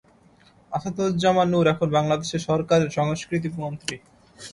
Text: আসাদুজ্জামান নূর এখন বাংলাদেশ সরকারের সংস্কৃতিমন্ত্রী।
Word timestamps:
আসাদুজ্জামান 0.71 1.47
নূর 1.51 1.65
এখন 1.67 1.87
বাংলাদেশ 1.97 2.31
সরকারের 2.47 2.89
সংস্কৃতিমন্ত্রী। 2.89 3.95